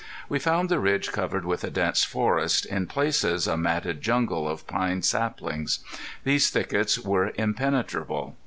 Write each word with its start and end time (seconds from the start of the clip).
We 0.29 0.39
found 0.39 0.69
the 0.69 0.79
ridge 0.79 1.11
covered 1.11 1.45
with 1.45 1.63
a 1.63 1.69
dense 1.69 2.03
forest, 2.03 2.65
in 2.65 2.87
places 2.87 3.45
a 3.45 3.55
matted 3.55 4.01
jungle 4.01 4.49
of 4.49 4.65
pine 4.65 5.03
saplings. 5.03 5.77
These 6.23 6.49
thickets 6.49 6.97
were 6.97 7.33
impenetrable. 7.35 8.35